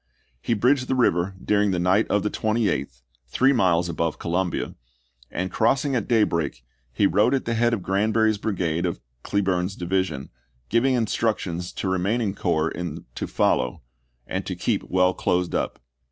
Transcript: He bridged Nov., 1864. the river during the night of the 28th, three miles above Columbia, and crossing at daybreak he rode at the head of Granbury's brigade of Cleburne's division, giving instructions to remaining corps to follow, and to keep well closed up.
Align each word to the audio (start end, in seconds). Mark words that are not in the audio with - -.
He 0.41 0.55
bridged 0.55 0.89
Nov., 0.89 0.97
1864. 0.97 1.35
the 1.35 1.35
river 1.35 1.45
during 1.45 1.69
the 1.69 1.77
night 1.77 2.07
of 2.09 2.23
the 2.23 2.31
28th, 2.31 3.03
three 3.27 3.53
miles 3.53 3.87
above 3.87 4.17
Columbia, 4.17 4.73
and 5.29 5.51
crossing 5.51 5.95
at 5.95 6.07
daybreak 6.07 6.63
he 6.91 7.05
rode 7.05 7.35
at 7.35 7.45
the 7.45 7.53
head 7.53 7.71
of 7.71 7.83
Granbury's 7.83 8.39
brigade 8.39 8.87
of 8.87 8.99
Cleburne's 9.21 9.75
division, 9.75 10.31
giving 10.69 10.95
instructions 10.95 11.71
to 11.73 11.87
remaining 11.87 12.33
corps 12.33 12.73
to 12.73 13.27
follow, 13.27 13.83
and 14.25 14.43
to 14.47 14.55
keep 14.55 14.81
well 14.89 15.13
closed 15.13 15.53
up. 15.53 15.79